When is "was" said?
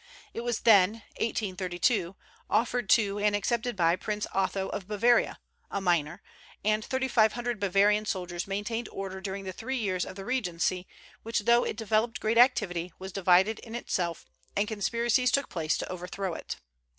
0.41-0.61, 12.97-13.11